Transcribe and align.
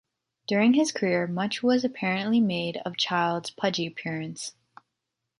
During 0.47 0.73
his 0.73 0.91
career, 0.91 1.27
much 1.27 1.61
was 1.61 1.85
apparently 1.85 2.39
made 2.39 2.77
of 2.77 2.97
Childs' 2.97 3.51
pudgy 3.51 3.85
appearance. 3.85 4.55